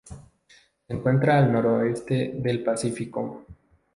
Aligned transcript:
Se 0.87 0.91
encuentra 0.95 1.37
al 1.37 1.51
noroeste 1.53 2.31
del 2.33 2.63
Pacífico. 2.63 3.45